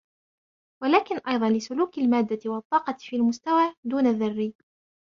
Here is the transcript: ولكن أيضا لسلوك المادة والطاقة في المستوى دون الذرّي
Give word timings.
ولكن 0.83 1.17
أيضا 1.17 1.49
لسلوك 1.49 1.97
المادة 1.97 2.39
والطاقة 2.51 2.97
في 2.99 3.15
المستوى 3.15 3.73
دون 3.83 4.07
الذرّي 4.07 4.53